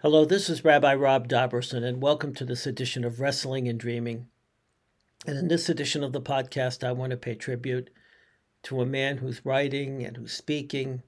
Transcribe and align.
Hello, 0.00 0.24
this 0.24 0.48
is 0.48 0.64
Rabbi 0.64 0.94
Rob 0.94 1.26
Dobrusin, 1.26 1.82
and 1.82 2.00
welcome 2.00 2.32
to 2.36 2.44
this 2.44 2.68
edition 2.68 3.04
of 3.04 3.18
Wrestling 3.18 3.66
and 3.66 3.80
Dreaming. 3.80 4.28
And 5.26 5.36
in 5.36 5.48
this 5.48 5.68
edition 5.68 6.04
of 6.04 6.12
the 6.12 6.20
podcast, 6.20 6.86
I 6.86 6.92
want 6.92 7.10
to 7.10 7.16
pay 7.16 7.34
tribute 7.34 7.90
to 8.62 8.80
a 8.80 8.86
man 8.86 9.16
whose 9.16 9.44
writing 9.44 10.04
and 10.04 10.16
whose 10.16 10.32
speaking 10.32 11.02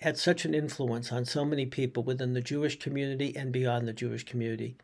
had 0.00 0.16
such 0.16 0.46
an 0.46 0.54
influence 0.54 1.12
on 1.12 1.26
so 1.26 1.44
many 1.44 1.66
people 1.66 2.02
within 2.02 2.32
the 2.32 2.40
Jewish 2.40 2.78
community 2.78 3.36
and 3.36 3.52
beyond 3.52 3.86
the 3.86 3.92
Jewish 3.92 4.24
community. 4.24 4.78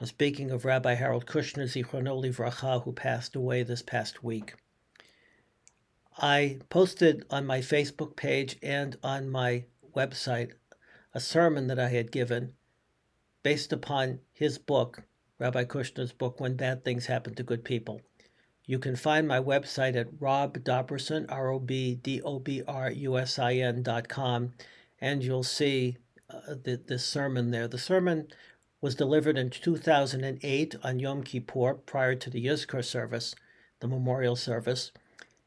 I'm 0.00 0.08
speaking 0.08 0.50
of 0.50 0.64
Rabbi 0.64 0.94
Harold 0.94 1.26
Kushner, 1.26 1.62
Zichrono 1.62 2.20
Livracha, 2.20 2.82
who 2.82 2.90
passed 2.90 3.36
away 3.36 3.62
this 3.62 3.82
past 3.82 4.24
week. 4.24 4.56
I 6.18 6.58
posted 6.70 7.24
on 7.30 7.46
my 7.46 7.60
Facebook 7.60 8.16
page 8.16 8.56
and 8.64 8.96
on 9.04 9.30
my 9.30 9.66
website 9.94 10.54
a 11.14 11.20
sermon 11.20 11.68
that 11.68 11.78
I 11.78 11.88
had 11.88 12.12
given 12.12 12.54
based 13.42 13.72
upon 13.72 14.20
his 14.32 14.58
book, 14.58 15.04
Rabbi 15.38 15.64
Kushner's 15.64 16.12
book, 16.12 16.40
When 16.40 16.56
Bad 16.56 16.84
Things 16.84 17.06
Happen 17.06 17.34
to 17.36 17.42
Good 17.42 17.64
People. 17.64 18.00
You 18.66 18.78
can 18.78 18.96
find 18.96 19.28
my 19.28 19.40
website 19.40 19.94
at 19.94 20.20
Rob 20.20 20.58
Dobrusin, 20.58 21.26
R 21.28 21.50
O 21.50 21.58
B 21.58 21.94
D 21.94 22.20
O 22.22 22.38
B 22.38 22.62
R 22.66 22.90
U 22.90 23.18
S 23.18 23.38
I 23.38 23.54
N 23.54 23.82
dot 23.82 24.08
com, 24.08 24.54
and 25.00 25.22
you'll 25.22 25.42
see 25.42 25.98
uh, 26.30 26.54
the, 26.62 26.80
the 26.86 26.98
sermon 26.98 27.50
there. 27.50 27.68
The 27.68 27.78
sermon 27.78 28.28
was 28.80 28.94
delivered 28.94 29.38
in 29.38 29.50
2008 29.50 30.76
on 30.82 30.98
Yom 30.98 31.22
Kippur 31.22 31.74
prior 31.74 32.14
to 32.14 32.30
the 32.30 32.44
Yizkor 32.44 32.84
service, 32.84 33.34
the 33.80 33.88
memorial 33.88 34.36
service 34.36 34.90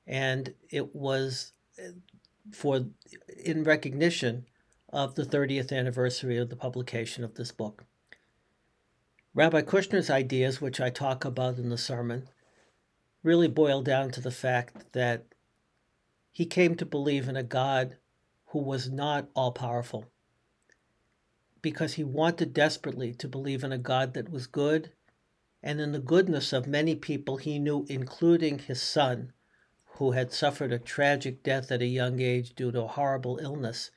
and 0.07 0.53
it 0.69 0.95
was 0.95 1.51
uh, 1.77 1.91
for 2.53 2.85
in 3.43 3.63
recognition 3.63 4.45
of 4.89 5.15
the 5.15 5.23
30th 5.23 5.71
anniversary 5.71 6.37
of 6.37 6.49
the 6.49 6.55
publication 6.55 7.23
of 7.23 7.35
this 7.35 7.51
book. 7.51 7.85
Rabbi 9.33 9.61
Kushner's 9.61 10.09
ideas, 10.09 10.61
which 10.61 10.81
I 10.81 10.89
talk 10.89 11.25
about 11.25 11.57
in 11.57 11.69
the 11.69 11.77
sermon, 11.77 12.27
really 13.23 13.47
boil 13.47 13.81
down 13.81 14.11
to 14.11 14.21
the 14.21 14.31
fact 14.31 14.93
that 14.93 15.25
he 16.31 16.45
came 16.45 16.75
to 16.75 16.85
believe 16.85 17.27
in 17.27 17.35
a 17.35 17.43
God 17.43 17.97
who 18.47 18.59
was 18.59 18.89
not 18.89 19.29
all 19.35 19.51
powerful 19.51 20.05
because 21.61 21.95
he 21.95 22.03
wanted 22.03 22.53
desperately 22.53 23.13
to 23.13 23.27
believe 23.27 23.63
in 23.63 23.71
a 23.71 23.77
God 23.77 24.13
that 24.13 24.31
was 24.31 24.47
good 24.47 24.91
and 25.61 25.81
in 25.81 25.91
the 25.91 25.99
goodness 25.99 26.53
of 26.53 26.67
many 26.67 26.95
people 26.95 27.37
he 27.37 27.59
knew, 27.59 27.85
including 27.89 28.59
his 28.59 28.81
son, 28.81 29.33
who 29.95 30.11
had 30.11 30.31
suffered 30.31 30.71
a 30.71 30.79
tragic 30.79 31.43
death 31.43 31.71
at 31.71 31.81
a 31.81 31.87
young 31.87 32.21
age 32.21 32.53
due 32.55 32.71
to 32.71 32.83
a 32.83 32.87
horrible 32.87 33.37
illness, 33.41 33.91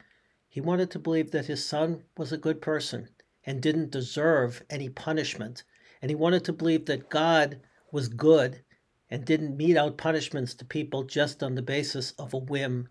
he 0.51 0.61
wanted 0.61 0.91
to 0.91 0.99
believe 0.99 1.31
that 1.31 1.47
his 1.47 1.65
son 1.65 2.03
was 2.19 2.33
a 2.33 2.37
good 2.37 2.61
person 2.61 3.09
and 3.47 3.63
didn't 3.63 3.93
deserve 3.93 4.65
any 4.69 4.89
punishment. 4.89 5.63
And 6.03 6.11
he 6.11 6.17
wanted 6.17 6.45
to 6.45 6.53
believe 6.53 6.87
that 6.87 7.09
God 7.09 7.61
was 7.93 8.09
good 8.09 8.63
and 9.09 9.25
didn't 9.25 9.57
mete 9.57 9.77
out 9.77 9.97
punishments 9.97 10.53
to 10.55 10.65
people 10.65 11.05
just 11.05 11.43
on 11.45 11.55
the 11.55 11.63
basis 11.63 12.13
of 12.19 12.35
a 12.35 12.39
whim. 12.39 12.89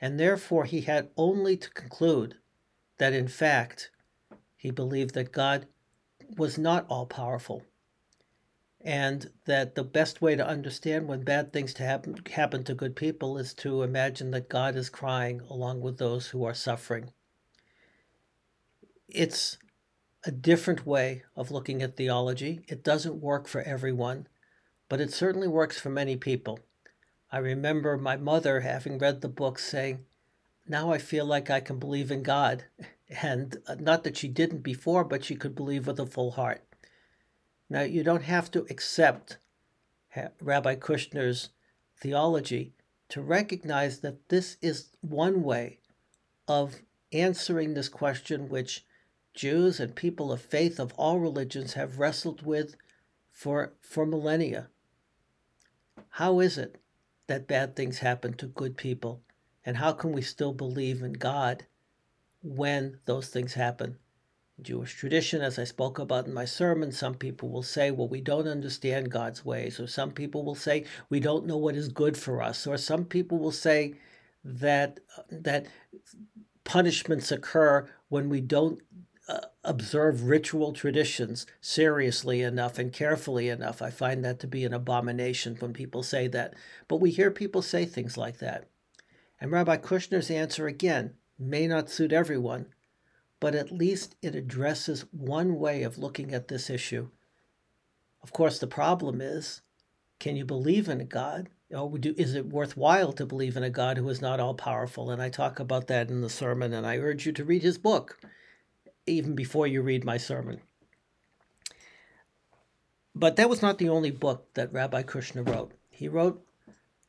And 0.00 0.18
therefore, 0.18 0.64
he 0.64 0.80
had 0.80 1.10
only 1.16 1.58
to 1.58 1.70
conclude 1.70 2.36
that, 2.96 3.12
in 3.12 3.28
fact, 3.28 3.90
he 4.56 4.70
believed 4.70 5.14
that 5.14 5.30
God 5.30 5.66
was 6.36 6.56
not 6.56 6.86
all 6.88 7.04
powerful 7.04 7.64
and 8.80 9.30
that 9.46 9.74
the 9.74 9.82
best 9.82 10.22
way 10.22 10.36
to 10.36 10.46
understand 10.46 11.08
when 11.08 11.22
bad 11.22 11.52
things 11.52 11.74
to 11.74 11.82
happen, 11.82 12.16
happen 12.30 12.62
to 12.64 12.74
good 12.74 12.94
people 12.94 13.36
is 13.36 13.52
to 13.54 13.82
imagine 13.82 14.30
that 14.30 14.48
God 14.48 14.76
is 14.76 14.88
crying 14.88 15.40
along 15.50 15.80
with 15.80 15.98
those 15.98 16.28
who 16.28 16.44
are 16.44 16.54
suffering. 16.54 17.10
It's 19.08 19.58
a 20.24 20.30
different 20.30 20.86
way 20.86 21.22
of 21.34 21.50
looking 21.50 21.82
at 21.82 21.96
theology. 21.96 22.60
It 22.68 22.84
doesn't 22.84 23.20
work 23.20 23.48
for 23.48 23.62
everyone, 23.62 24.28
but 24.88 25.00
it 25.00 25.12
certainly 25.12 25.48
works 25.48 25.80
for 25.80 25.90
many 25.90 26.16
people. 26.16 26.60
I 27.30 27.38
remember 27.38 27.96
my 27.96 28.16
mother 28.16 28.60
having 28.60 28.98
read 28.98 29.20
the 29.20 29.28
book 29.28 29.58
saying, 29.58 30.04
Now 30.66 30.92
I 30.92 30.98
feel 30.98 31.26
like 31.26 31.50
I 31.50 31.60
can 31.60 31.78
believe 31.78 32.10
in 32.10 32.22
God. 32.22 32.64
And 33.22 33.56
uh, 33.66 33.76
not 33.76 34.04
that 34.04 34.18
she 34.18 34.28
didn't 34.28 34.58
before, 34.58 35.02
but 35.02 35.24
she 35.24 35.34
could 35.34 35.54
believe 35.54 35.86
with 35.86 35.98
a 35.98 36.04
full 36.04 36.32
heart. 36.32 36.67
Now, 37.70 37.82
you 37.82 38.02
don't 38.02 38.22
have 38.22 38.50
to 38.52 38.66
accept 38.70 39.38
Rabbi 40.40 40.76
Kushner's 40.76 41.50
theology 41.96 42.72
to 43.10 43.20
recognize 43.20 44.00
that 44.00 44.28
this 44.28 44.56
is 44.62 44.90
one 45.00 45.42
way 45.42 45.78
of 46.46 46.82
answering 47.12 47.74
this 47.74 47.88
question, 47.88 48.48
which 48.48 48.84
Jews 49.34 49.80
and 49.80 49.94
people 49.94 50.32
of 50.32 50.40
faith 50.40 50.80
of 50.80 50.92
all 50.94 51.18
religions 51.18 51.74
have 51.74 51.98
wrestled 51.98 52.44
with 52.44 52.74
for, 53.30 53.72
for 53.80 54.06
millennia. 54.06 54.68
How 56.10 56.40
is 56.40 56.58
it 56.58 56.80
that 57.26 57.46
bad 57.46 57.76
things 57.76 57.98
happen 57.98 58.34
to 58.34 58.46
good 58.46 58.76
people? 58.76 59.22
And 59.64 59.76
how 59.76 59.92
can 59.92 60.12
we 60.12 60.22
still 60.22 60.52
believe 60.52 61.02
in 61.02 61.12
God 61.12 61.66
when 62.42 62.98
those 63.04 63.28
things 63.28 63.54
happen? 63.54 63.98
Jewish 64.60 64.94
tradition, 64.94 65.40
as 65.40 65.58
I 65.58 65.64
spoke 65.64 65.98
about 65.98 66.26
in 66.26 66.34
my 66.34 66.44
sermon, 66.44 66.90
some 66.90 67.14
people 67.14 67.48
will 67.48 67.62
say, 67.62 67.90
well, 67.90 68.08
we 68.08 68.20
don't 68.20 68.48
understand 68.48 69.10
God's 69.10 69.44
ways, 69.44 69.78
or 69.78 69.86
some 69.86 70.10
people 70.10 70.44
will 70.44 70.56
say, 70.56 70.84
we 71.08 71.20
don't 71.20 71.46
know 71.46 71.56
what 71.56 71.76
is 71.76 71.88
good 71.88 72.16
for 72.16 72.42
us, 72.42 72.66
or 72.66 72.76
some 72.76 73.04
people 73.04 73.38
will 73.38 73.52
say 73.52 73.94
that, 74.44 75.00
that 75.30 75.66
punishments 76.64 77.30
occur 77.30 77.88
when 78.08 78.28
we 78.28 78.40
don't 78.40 78.80
uh, 79.28 79.40
observe 79.62 80.24
ritual 80.24 80.72
traditions 80.72 81.46
seriously 81.60 82.42
enough 82.42 82.78
and 82.78 82.92
carefully 82.92 83.48
enough. 83.48 83.82
I 83.82 83.90
find 83.90 84.24
that 84.24 84.40
to 84.40 84.46
be 84.46 84.64
an 84.64 84.72
abomination 84.72 85.56
when 85.60 85.72
people 85.72 86.02
say 86.02 86.28
that. 86.28 86.54
But 86.88 86.96
we 86.96 87.10
hear 87.10 87.30
people 87.30 87.62
say 87.62 87.84
things 87.84 88.16
like 88.16 88.38
that. 88.38 88.68
And 89.40 89.52
Rabbi 89.52 89.76
Kushner's 89.76 90.30
answer, 90.30 90.66
again, 90.66 91.14
may 91.38 91.66
not 91.66 91.90
suit 91.90 92.12
everyone, 92.12 92.66
but 93.40 93.54
at 93.54 93.72
least 93.72 94.16
it 94.22 94.34
addresses 94.34 95.04
one 95.12 95.58
way 95.58 95.82
of 95.82 95.98
looking 95.98 96.32
at 96.32 96.48
this 96.48 96.68
issue. 96.68 97.08
Of 98.22 98.32
course, 98.32 98.58
the 98.58 98.66
problem 98.66 99.20
is 99.20 99.62
can 100.18 100.36
you 100.36 100.44
believe 100.44 100.88
in 100.88 101.00
a 101.00 101.04
God? 101.04 101.48
Or 101.70 101.98
is 102.02 102.34
it 102.34 102.46
worthwhile 102.46 103.12
to 103.12 103.26
believe 103.26 103.56
in 103.56 103.62
a 103.62 103.70
God 103.70 103.98
who 103.98 104.08
is 104.08 104.22
not 104.22 104.40
all 104.40 104.54
powerful? 104.54 105.10
And 105.10 105.20
I 105.20 105.28
talk 105.28 105.60
about 105.60 105.86
that 105.88 106.08
in 106.10 106.22
the 106.22 106.30
sermon, 106.30 106.72
and 106.72 106.86
I 106.86 106.96
urge 106.96 107.26
you 107.26 107.32
to 107.32 107.44
read 107.44 107.62
his 107.62 107.78
book 107.78 108.18
even 109.06 109.34
before 109.34 109.66
you 109.66 109.82
read 109.82 110.04
my 110.04 110.16
sermon. 110.16 110.60
But 113.14 113.36
that 113.36 113.48
was 113.48 113.62
not 113.62 113.78
the 113.78 113.88
only 113.88 114.10
book 114.10 114.54
that 114.54 114.72
Rabbi 114.72 115.02
Kushner 115.02 115.46
wrote. 115.46 115.72
He 115.90 116.08
wrote 116.08 116.44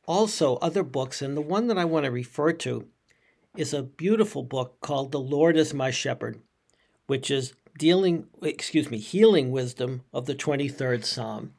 also 0.06 0.56
other 0.56 0.82
books, 0.82 1.22
and 1.22 1.36
the 1.36 1.42
one 1.42 1.68
that 1.68 1.78
I 1.78 1.84
want 1.84 2.04
to 2.04 2.10
refer 2.10 2.52
to 2.52 2.86
is 3.56 3.74
a 3.74 3.82
beautiful 3.82 4.42
book 4.42 4.80
called 4.80 5.12
The 5.12 5.20
Lord 5.20 5.56
is 5.56 5.74
My 5.74 5.90
Shepherd, 5.90 6.40
which 7.06 7.30
is 7.30 7.54
dealing, 7.78 8.26
excuse 8.42 8.90
me, 8.90 8.98
healing 8.98 9.50
wisdom 9.50 10.02
of 10.12 10.26
the 10.26 10.34
23rd 10.34 11.04
Psalm. 11.04 11.54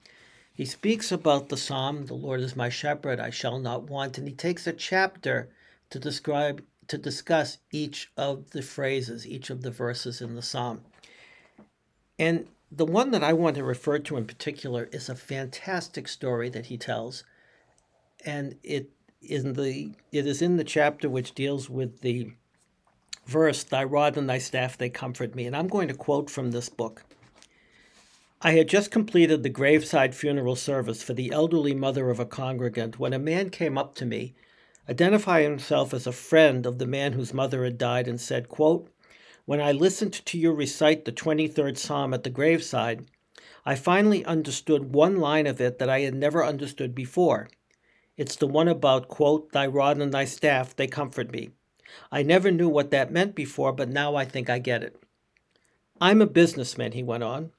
He 0.53 0.65
speaks 0.65 1.11
about 1.11 1.49
the 1.49 1.57
Psalm, 1.57 2.05
The 2.05 2.13
Lord 2.13 2.41
is 2.41 2.55
my 2.55 2.69
shepherd, 2.69 3.19
I 3.19 3.29
shall 3.29 3.59
not 3.59 3.89
want, 3.89 4.17
and 4.17 4.27
he 4.27 4.33
takes 4.33 4.67
a 4.67 4.73
chapter 4.73 5.49
to 5.89 5.99
describe 5.99 6.63
to 6.87 6.97
discuss 6.97 7.57
each 7.71 8.11
of 8.17 8.51
the 8.51 8.61
phrases, 8.61 9.25
each 9.25 9.49
of 9.49 9.61
the 9.61 9.71
verses 9.71 10.21
in 10.21 10.35
the 10.35 10.41
Psalm. 10.41 10.81
And 12.19 12.47
the 12.69 12.85
one 12.85 13.11
that 13.11 13.23
I 13.23 13.31
want 13.33 13.55
to 13.55 13.63
refer 13.63 13.99
to 13.99 14.17
in 14.17 14.25
particular 14.25 14.89
is 14.91 15.07
a 15.07 15.15
fantastic 15.15 16.07
story 16.07 16.49
that 16.49 16.65
he 16.65 16.77
tells. 16.77 17.23
And 18.25 18.57
it 18.61 18.89
in 19.21 19.53
the 19.53 19.91
it 20.11 20.25
is 20.25 20.41
in 20.41 20.57
the 20.57 20.63
chapter 20.63 21.09
which 21.09 21.35
deals 21.35 21.69
with 21.69 22.01
the 22.01 22.31
verse 23.25 23.63
thy 23.63 23.83
rod 23.83 24.17
and 24.17 24.29
thy 24.29 24.37
staff 24.37 24.77
they 24.77 24.89
comfort 24.89 25.35
me. 25.35 25.45
And 25.45 25.55
i'm 25.55 25.67
going 25.67 25.87
to 25.87 25.93
quote 25.93 26.29
from 26.29 26.51
this 26.51 26.69
book. 26.69 27.03
I 28.43 28.53
had 28.53 28.67
just 28.67 28.89
completed 28.89 29.43
the 29.43 29.49
graveside 29.49 30.15
funeral 30.15 30.55
service 30.55 31.03
for 31.03 31.13
the 31.13 31.31
elderly 31.31 31.75
mother 31.75 32.09
of 32.09 32.19
a 32.19 32.25
congregant 32.25 32.97
when 32.97 33.13
a 33.13 33.19
man 33.19 33.51
came 33.51 33.77
up 33.77 33.93
to 33.95 34.05
me 34.05 34.33
identifying 34.89 35.49
himself 35.51 35.93
as 35.93 36.07
a 36.07 36.11
friend 36.11 36.65
of 36.65 36.79
the 36.79 36.87
man 36.87 37.13
whose 37.13 37.33
mother 37.33 37.63
had 37.63 37.77
died 37.77 38.07
and 38.07 38.19
said 38.19 38.49
quote 38.49 38.89
when 39.45 39.61
i 39.61 39.71
listened 39.71 40.13
to 40.13 40.39
you 40.39 40.51
recite 40.51 41.05
the 41.05 41.11
23rd 41.11 41.77
psalm 41.77 42.13
at 42.13 42.23
the 42.23 42.29
graveside 42.29 43.05
i 43.65 43.75
finally 43.75 44.25
understood 44.25 44.93
one 44.93 45.17
line 45.17 45.45
of 45.45 45.61
it 45.61 45.77
that 45.77 45.89
i 45.89 45.99
had 45.99 46.15
never 46.15 46.43
understood 46.43 46.95
before 46.95 47.47
it's 48.17 48.35
the 48.35 48.47
one 48.47 48.67
about, 48.67 49.07
quote, 49.07 49.51
thy 49.51 49.67
rod 49.67 49.97
and 49.97 50.13
thy 50.13 50.25
staff, 50.25 50.75
they 50.75 50.87
comfort 50.87 51.31
me. 51.31 51.49
I 52.11 52.23
never 52.23 52.51
knew 52.51 52.69
what 52.69 52.91
that 52.91 53.11
meant 53.11 53.35
before, 53.35 53.73
but 53.73 53.89
now 53.89 54.15
I 54.15 54.25
think 54.25 54.49
I 54.49 54.59
get 54.59 54.83
it. 54.83 55.01
I'm 55.99 56.21
a 56.21 56.27
businessman, 56.27 56.93
he 56.93 57.03
went 57.03 57.23
on. 57.23 57.51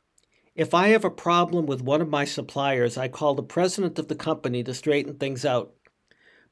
If 0.54 0.74
I 0.74 0.88
have 0.88 1.04
a 1.04 1.10
problem 1.10 1.64
with 1.64 1.82
one 1.82 2.02
of 2.02 2.08
my 2.08 2.24
suppliers, 2.24 2.98
I 2.98 3.08
call 3.08 3.34
the 3.34 3.42
president 3.42 3.98
of 3.98 4.08
the 4.08 4.14
company 4.14 4.62
to 4.64 4.74
straighten 4.74 5.14
things 5.14 5.44
out. 5.44 5.72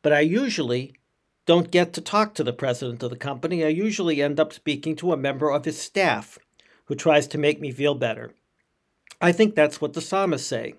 But 0.02 0.12
I 0.12 0.20
usually 0.20 0.94
don't 1.44 1.70
get 1.70 1.92
to 1.94 2.00
talk 2.00 2.34
to 2.34 2.44
the 2.44 2.52
president 2.52 3.02
of 3.02 3.10
the 3.10 3.16
company. 3.16 3.64
I 3.64 3.68
usually 3.68 4.22
end 4.22 4.40
up 4.40 4.52
speaking 4.52 4.96
to 4.96 5.12
a 5.12 5.18
member 5.18 5.50
of 5.50 5.64
his 5.64 5.80
staff 5.80 6.38
who 6.86 6.94
tries 6.94 7.26
to 7.28 7.38
make 7.38 7.60
me 7.60 7.72
feel 7.72 7.94
better. 7.94 8.32
I 9.20 9.32
think 9.32 9.54
that's 9.54 9.80
what 9.80 9.92
the 9.92 10.00
psalmists 10.00 10.48
say. 10.48 10.74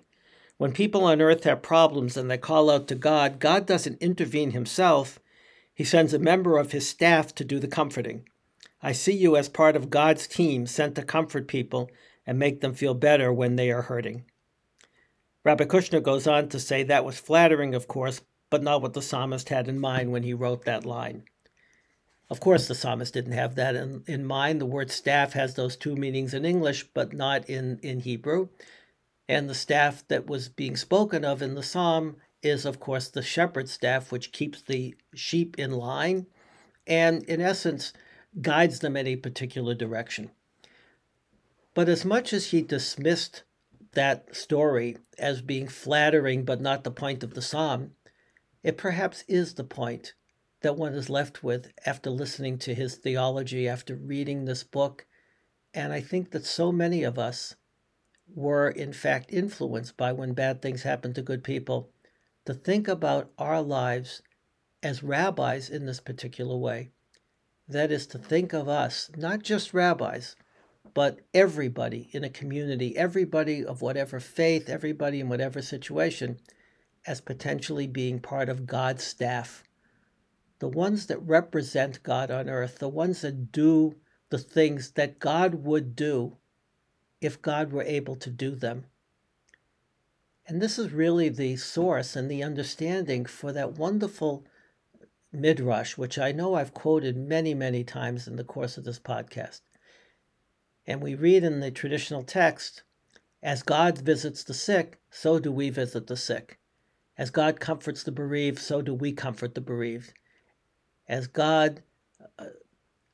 When 0.58 0.72
people 0.72 1.04
on 1.04 1.20
earth 1.20 1.44
have 1.44 1.62
problems 1.62 2.16
and 2.16 2.30
they 2.30 2.38
call 2.38 2.70
out 2.70 2.88
to 2.88 2.94
God, 2.94 3.40
God 3.40 3.66
doesn't 3.66 4.02
intervene 4.02 4.52
himself. 4.52 5.18
He 5.74 5.84
sends 5.84 6.14
a 6.14 6.18
member 6.18 6.58
of 6.58 6.72
his 6.72 6.88
staff 6.88 7.34
to 7.36 7.44
do 7.44 7.58
the 7.58 7.68
comforting. 7.68 8.28
I 8.82 8.92
see 8.92 9.12
you 9.12 9.36
as 9.36 9.48
part 9.48 9.76
of 9.76 9.90
God's 9.90 10.26
team 10.26 10.66
sent 10.66 10.94
to 10.96 11.02
comfort 11.02 11.48
people 11.48 11.90
and 12.26 12.38
make 12.38 12.60
them 12.60 12.74
feel 12.74 12.94
better 12.94 13.32
when 13.32 13.56
they 13.56 13.70
are 13.70 13.82
hurting. 13.82 14.24
Rabbi 15.44 15.64
Kushner 15.64 16.02
goes 16.02 16.26
on 16.26 16.48
to 16.50 16.60
say 16.60 16.82
that 16.84 17.04
was 17.04 17.18
flattering, 17.18 17.74
of 17.74 17.88
course, 17.88 18.20
but 18.50 18.62
not 18.62 18.82
what 18.82 18.92
the 18.92 19.02
psalmist 19.02 19.48
had 19.48 19.66
in 19.66 19.78
mind 19.78 20.12
when 20.12 20.22
he 20.22 20.34
wrote 20.34 20.64
that 20.64 20.84
line. 20.84 21.24
Of 22.30 22.40
course, 22.40 22.68
the 22.68 22.74
psalmist 22.74 23.12
didn't 23.12 23.32
have 23.32 23.56
that 23.56 23.74
in, 23.74 24.04
in 24.06 24.24
mind. 24.24 24.60
The 24.60 24.66
word 24.66 24.90
staff 24.90 25.32
has 25.32 25.54
those 25.54 25.76
two 25.76 25.96
meanings 25.96 26.32
in 26.32 26.44
English, 26.44 26.84
but 26.94 27.12
not 27.12 27.48
in, 27.48 27.78
in 27.82 28.00
Hebrew. 28.00 28.48
And 29.28 29.48
the 29.48 29.54
staff 29.54 30.06
that 30.08 30.26
was 30.26 30.48
being 30.48 30.76
spoken 30.76 31.24
of 31.24 31.42
in 31.42 31.54
the 31.54 31.62
psalm 31.62 32.16
is, 32.42 32.64
of 32.66 32.80
course, 32.80 33.08
the 33.08 33.22
shepherd's 33.22 33.72
staff, 33.72 34.10
which 34.10 34.32
keeps 34.32 34.62
the 34.62 34.94
sheep 35.14 35.58
in 35.58 35.70
line 35.70 36.26
and, 36.86 37.22
in 37.24 37.40
essence, 37.40 37.92
guides 38.40 38.80
them 38.80 38.96
in 38.96 39.06
a 39.06 39.16
particular 39.16 39.74
direction. 39.74 40.30
But 41.74 41.88
as 41.88 42.04
much 42.04 42.32
as 42.32 42.50
he 42.50 42.62
dismissed 42.62 43.44
that 43.92 44.34
story 44.34 44.98
as 45.18 45.42
being 45.42 45.68
flattering 45.68 46.44
but 46.44 46.60
not 46.60 46.84
the 46.84 46.90
point 46.90 47.22
of 47.22 47.34
the 47.34 47.42
psalm, 47.42 47.92
it 48.62 48.76
perhaps 48.76 49.24
is 49.28 49.54
the 49.54 49.64
point 49.64 50.14
that 50.62 50.76
one 50.76 50.94
is 50.94 51.10
left 51.10 51.42
with 51.42 51.72
after 51.84 52.10
listening 52.10 52.58
to 52.58 52.74
his 52.74 52.96
theology, 52.96 53.68
after 53.68 53.94
reading 53.96 54.44
this 54.44 54.64
book. 54.64 55.06
And 55.74 55.92
I 55.92 56.00
think 56.00 56.30
that 56.30 56.46
so 56.46 56.72
many 56.72 57.02
of 57.02 57.18
us 57.18 57.56
were, 58.34 58.68
in 58.68 58.92
fact, 58.92 59.32
influenced 59.32 59.96
by 59.96 60.12
when 60.12 60.32
bad 60.32 60.60
things 60.62 60.82
happen 60.82 61.12
to 61.14 61.22
good 61.22 61.44
people 61.44 61.90
to 62.44 62.54
think 62.54 62.88
about 62.88 63.30
our 63.38 63.62
lives 63.62 64.22
as 64.82 65.02
rabbis 65.02 65.68
in 65.68 65.86
this 65.86 66.00
particular 66.00 66.56
way. 66.56 66.90
That 67.68 67.92
is 67.92 68.06
to 68.08 68.18
think 68.18 68.52
of 68.52 68.68
us, 68.68 69.10
not 69.16 69.42
just 69.42 69.72
rabbis, 69.72 70.34
but 70.94 71.20
everybody 71.32 72.10
in 72.12 72.24
a 72.24 72.30
community, 72.30 72.96
everybody 72.96 73.64
of 73.64 73.80
whatever 73.80 74.18
faith, 74.20 74.68
everybody 74.68 75.20
in 75.20 75.28
whatever 75.28 75.62
situation, 75.62 76.38
as 77.06 77.20
potentially 77.20 77.86
being 77.86 78.20
part 78.20 78.48
of 78.48 78.66
God's 78.66 79.04
staff. 79.04 79.62
The 80.58 80.68
ones 80.68 81.06
that 81.06 81.18
represent 81.18 82.02
God 82.02 82.30
on 82.30 82.48
earth, 82.48 82.78
the 82.78 82.88
ones 82.88 83.22
that 83.22 83.52
do 83.52 83.94
the 84.30 84.38
things 84.38 84.92
that 84.92 85.18
God 85.18 85.56
would 85.64 85.94
do 85.94 86.36
if 87.22 87.40
God 87.40 87.72
were 87.72 87.84
able 87.84 88.16
to 88.16 88.30
do 88.30 88.54
them. 88.56 88.84
And 90.46 90.60
this 90.60 90.76
is 90.76 90.92
really 90.92 91.28
the 91.28 91.56
source 91.56 92.16
and 92.16 92.28
the 92.28 92.42
understanding 92.42 93.24
for 93.26 93.52
that 93.52 93.78
wonderful 93.78 94.44
midrash, 95.32 95.96
which 95.96 96.18
I 96.18 96.32
know 96.32 96.54
I've 96.54 96.74
quoted 96.74 97.16
many, 97.16 97.54
many 97.54 97.84
times 97.84 98.26
in 98.26 98.34
the 98.34 98.44
course 98.44 98.76
of 98.76 98.84
this 98.84 98.98
podcast. 98.98 99.60
And 100.84 101.00
we 101.00 101.14
read 101.14 101.44
in 101.44 101.60
the 101.60 101.70
traditional 101.70 102.24
text, 102.24 102.82
as 103.40 103.62
God 103.62 103.98
visits 103.98 104.42
the 104.42 104.52
sick, 104.52 104.98
so 105.08 105.38
do 105.38 105.52
we 105.52 105.70
visit 105.70 106.08
the 106.08 106.16
sick. 106.16 106.58
As 107.16 107.30
God 107.30 107.60
comforts 107.60 108.02
the 108.02 108.10
bereaved, 108.10 108.58
so 108.58 108.82
do 108.82 108.92
we 108.92 109.12
comfort 109.12 109.54
the 109.54 109.60
bereaved. 109.60 110.12
As 111.08 111.28
God 111.28 111.82
uh, 112.36 112.46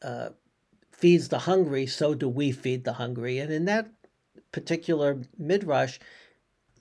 uh, 0.01 0.31
feeds 0.91 1.29
the 1.29 1.41
hungry, 1.41 1.87
so 1.87 2.15
do 2.15 2.29
we 2.29 2.53
feed 2.53 2.85
the 2.85 2.95
hungry. 2.95 3.39
And 3.39 3.53
in 3.53 3.67
that 3.67 3.91
particular 4.53 5.23
midrash, 5.39 5.99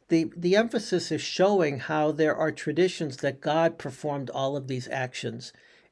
the, 0.09 0.31
the 0.35 0.55
emphasis 0.55 1.11
is 1.11 1.21
showing 1.21 1.79
how 1.79 2.11
there 2.11 2.35
are 2.35 2.51
traditions 2.51 3.17
that 3.17 3.41
God 3.41 3.77
performed 3.77 4.29
all 4.29 4.55
of 4.55 4.67
these 4.67 4.87
actions 4.89 5.51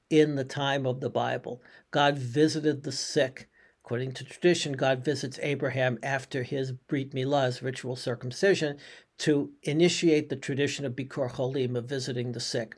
in 0.09 0.35
the 0.35 0.45
time 0.45 0.85
of 0.85 1.01
the 1.01 1.09
Bible. 1.09 1.61
God 1.91 2.17
visited 2.17 2.83
the 2.83 2.91
sick. 2.91 3.49
According 3.83 4.13
to 4.13 4.23
tradition, 4.23 4.73
God 4.73 5.03
visits 5.03 5.39
Abraham 5.43 5.99
after 6.01 6.43
his 6.43 6.71
Brit 6.71 7.11
Milah, 7.11 7.61
ritual 7.61 7.95
circumcision, 7.95 8.77
to 9.19 9.51
initiate 9.63 10.29
the 10.29 10.35
tradition 10.35 10.85
of 10.85 10.95
Bikur 10.95 11.31
Cholim, 11.31 11.77
of 11.77 11.85
visiting 11.85 12.31
the 12.31 12.39
sick. 12.39 12.77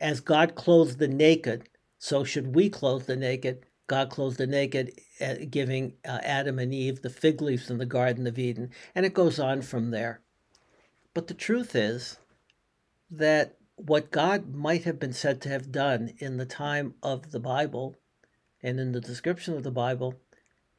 As 0.00 0.20
God 0.20 0.54
clothes 0.54 0.96
the 0.96 1.08
naked, 1.08 1.68
so 1.98 2.24
should 2.24 2.54
we 2.54 2.70
clothe 2.70 3.06
the 3.06 3.16
naked. 3.16 3.66
God 3.88 4.10
clothed 4.10 4.38
the 4.38 4.46
naked, 4.46 5.00
uh, 5.20 5.34
giving 5.50 5.94
uh, 6.06 6.20
Adam 6.22 6.58
and 6.60 6.72
Eve 6.72 7.02
the 7.02 7.10
fig 7.10 7.42
leaves 7.42 7.70
in 7.70 7.78
the 7.78 7.86
Garden 7.86 8.26
of 8.26 8.38
Eden. 8.38 8.70
And 8.94 9.04
it 9.04 9.14
goes 9.14 9.40
on 9.40 9.62
from 9.62 9.90
there. 9.90 10.20
But 11.14 11.26
the 11.26 11.34
truth 11.34 11.74
is 11.74 12.18
that 13.10 13.56
what 13.74 14.12
God 14.12 14.54
might 14.54 14.84
have 14.84 15.00
been 15.00 15.12
said 15.12 15.40
to 15.42 15.48
have 15.48 15.72
done 15.72 16.12
in 16.18 16.36
the 16.36 16.46
time 16.46 16.94
of 17.02 17.32
the 17.32 17.40
Bible 17.40 17.96
and 18.62 18.78
in 18.78 18.92
the 18.92 19.00
description 19.00 19.54
of 19.54 19.62
the 19.62 19.70
Bible 19.70 20.14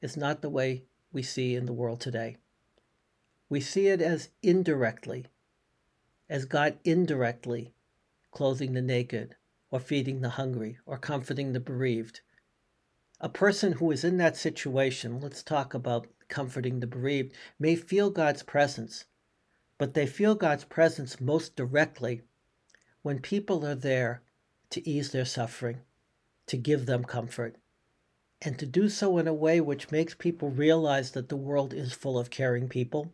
is 0.02 0.16
not 0.16 0.42
the 0.42 0.50
way 0.50 0.84
we 1.12 1.24
see 1.24 1.56
in 1.56 1.66
the 1.66 1.74
world 1.74 2.00
today. 2.00 2.38
We 3.50 3.60
see 3.60 3.88
it 3.88 4.02
as 4.02 4.30
indirectly, 4.44 5.26
as 6.30 6.46
God 6.46 6.78
indirectly 6.84 7.74
clothing 8.32 8.74
the 8.74 8.82
naked, 8.82 9.36
or 9.72 9.80
feeding 9.80 10.22
the 10.22 10.30
hungry, 10.30 10.78
or 10.86 10.98
comforting 10.98 11.54
the 11.54 11.60
bereaved. 11.60 12.22
A 13.21 13.27
person 13.30 13.74
who 13.74 13.92
is 13.92 14.04
in 14.04 14.18
that 14.18 14.38
situation, 14.38 15.19
let's 15.19 15.44
talk 15.44 15.74
about 15.74 16.07
comforting 16.30 16.80
the 16.80 16.88
bereaved, 16.88 17.33
may 17.60 17.75
feel 17.75 18.10
God's 18.10 18.44
presence, 18.44 19.06
but 19.77 19.94
they 19.94 20.07
feel 20.07 20.36
God's 20.36 20.63
presence 20.63 21.19
most 21.19 21.56
directly 21.56 22.21
when 23.01 23.19
people 23.19 23.66
are 23.66 23.75
there 23.75 24.21
to 24.69 24.88
ease 24.88 25.12
their 25.12 25.25
suffering, 25.25 25.81
to 26.48 26.56
give 26.56 26.86
them 26.86 27.04
comfort, 27.04 27.57
and 28.42 28.57
to 28.57 28.66
do 28.66 28.88
so 28.88 29.18
in 29.18 29.27
a 29.27 29.33
way 29.33 29.60
which 29.60 29.92
makes 29.92 30.16
people 30.16 30.50
realize 30.50 31.12
that 31.12 31.27
the 31.27 31.36
world 31.36 31.74
is 31.74 31.92
full 31.92 32.18
of 32.18 32.30
caring 32.30 32.69
people 32.69 33.12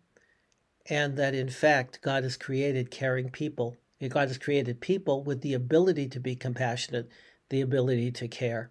and 0.87 1.17
that 1.17 1.33
in 1.33 1.49
fact 1.49 2.01
God 2.01 2.23
has 2.23 2.37
created 2.37 2.91
caring 2.91 3.29
people. 3.29 3.77
God 4.07 4.27
has 4.27 4.37
created 4.37 4.81
people 4.81 5.23
with 5.23 5.41
the 5.41 5.55
ability 5.55 6.07
to 6.09 6.19
be 6.19 6.35
compassionate, 6.35 7.09
the 7.49 7.61
ability 7.61 8.11
to 8.11 8.27
care. 8.27 8.69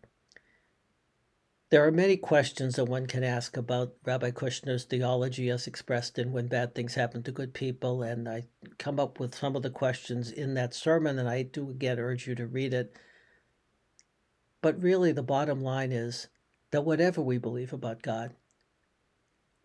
There 1.70 1.86
are 1.86 1.90
many 1.90 2.18
questions 2.18 2.76
that 2.76 2.84
one 2.84 3.06
can 3.06 3.24
ask 3.24 3.56
about 3.56 3.94
Rabbi 4.04 4.30
Kushner's 4.32 4.84
theology 4.84 5.48
as 5.48 5.66
expressed 5.66 6.18
in 6.18 6.30
When 6.30 6.46
Bad 6.46 6.74
Things 6.74 6.94
Happen 6.94 7.22
to 7.22 7.32
Good 7.32 7.54
People, 7.54 8.02
and 8.02 8.28
I 8.28 8.44
come 8.78 9.00
up 9.00 9.18
with 9.18 9.34
some 9.34 9.56
of 9.56 9.62
the 9.62 9.70
questions 9.70 10.30
in 10.30 10.54
that 10.54 10.74
sermon, 10.74 11.18
and 11.18 11.28
I 11.28 11.42
do 11.42 11.70
again 11.70 11.98
urge 11.98 12.26
you 12.26 12.34
to 12.34 12.46
read 12.46 12.74
it. 12.74 12.94
But 14.60 14.80
really, 14.82 15.10
the 15.10 15.22
bottom 15.22 15.62
line 15.62 15.90
is 15.90 16.28
that 16.70 16.84
whatever 16.84 17.22
we 17.22 17.38
believe 17.38 17.72
about 17.72 18.02
God, 18.02 18.34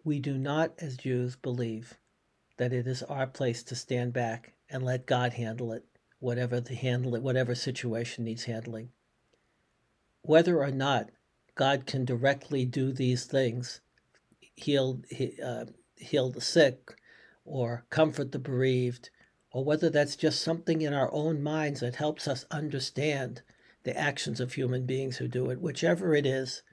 we 0.03 0.19
do 0.19 0.38
not, 0.38 0.74
as 0.79 0.95
Jews, 0.95 1.35
believe 1.35 1.95
that 2.57 2.71
it 2.71 2.88
is 2.88 3.03
our 3.03 3.27
place 3.27 3.62
to 3.63 3.75
stand 3.75 4.13
back 4.13 4.53
and 4.69 4.83
let 4.83 5.05
God 5.05 5.33
handle 5.33 5.74
it, 5.74 5.83
whatever 6.19 6.62
the 6.62 6.75
handle 6.75 7.19
whatever 7.19 7.55
situation 7.55 8.24
needs 8.24 8.45
handling. 8.45 8.89
Whether 10.21 10.62
or 10.62 10.71
not 10.71 11.09
God 11.59 11.85
can 11.85 12.05
directly 12.05 12.63
do 12.63 12.93
these 12.93 13.25
things, 13.25 13.81
heal 14.55 15.01
uh, 15.43 15.65
heal 15.97 16.29
the 16.31 16.39
sick, 16.39 16.95
or 17.43 17.83
comfort 17.89 18.31
the 18.31 18.39
bereaved, 18.39 19.09
or 19.51 19.65
whether 19.65 19.89
that's 19.89 20.15
just 20.15 20.41
something 20.41 20.81
in 20.81 20.93
our 20.93 21.13
own 21.13 21.43
minds 21.43 21.81
that 21.81 21.97
helps 21.97 22.29
us 22.29 22.45
understand 22.49 23.41
the 23.83 23.93
actions 23.97 24.39
of 24.39 24.53
human 24.53 24.85
beings 24.85 25.17
who 25.17 25.27
do 25.27 25.49
it. 25.49 25.59
Whichever 25.59 26.15
it 26.15 26.25
is, 26.25 26.63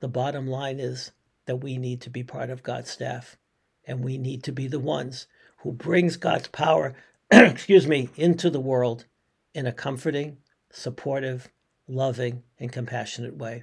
the 0.00 0.08
bottom 0.08 0.46
line 0.46 0.78
is 0.78 1.12
that 1.46 1.62
we 1.62 1.78
need 1.78 2.02
to 2.02 2.10
be 2.10 2.22
part 2.22 2.50
of 2.50 2.62
God's 2.62 2.90
staff 2.90 3.38
and 3.86 4.04
we 4.04 4.18
need 4.18 4.42
to 4.42 4.52
be 4.52 4.68
the 4.68 4.78
ones 4.78 5.26
who 5.60 5.72
brings 5.72 6.18
God's 6.18 6.48
power, 6.48 6.94
excuse 7.30 7.86
me, 7.86 8.10
into 8.14 8.50
the 8.50 8.60
world 8.60 9.06
in 9.54 9.66
a 9.66 9.72
comforting, 9.72 10.36
supportive, 10.70 11.48
loving, 11.88 12.42
and 12.58 12.70
compassionate 12.70 13.38
way. 13.38 13.62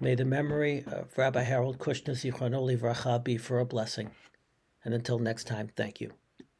May 0.00 0.14
the 0.14 0.24
memory 0.24 0.84
of 0.86 1.18
Rabbi 1.18 1.42
Harold 1.42 1.78
Kushner 1.78 2.14
Zichrono 2.14 2.62
Livracha 2.62 3.22
be 3.24 3.36
for 3.36 3.58
a 3.58 3.64
blessing. 3.64 4.12
And 4.84 4.94
until 4.94 5.18
next 5.18 5.48
time, 5.48 5.70
thank 5.74 6.00
you. 6.00 6.12